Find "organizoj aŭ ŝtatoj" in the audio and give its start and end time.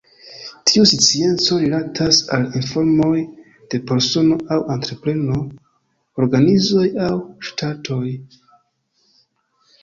6.25-8.03